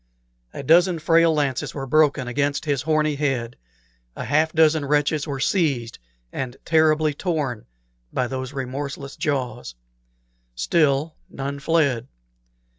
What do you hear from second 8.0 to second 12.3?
by those remorseless jaws. Still none fled.